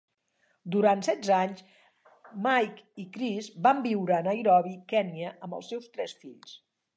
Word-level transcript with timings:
Durant 0.75 1.03
setze 1.07 1.33
anys, 1.39 1.59
Mike 2.47 2.85
i 3.03 3.05
Chris 3.19 3.51
van 3.67 3.85
viure 3.85 4.17
a 4.19 4.23
Nairobi, 4.29 4.75
Kènia, 4.95 5.35
amb 5.49 5.59
els 5.61 5.71
seus 5.75 5.87
tres 5.99 6.17
fills. 6.25 6.57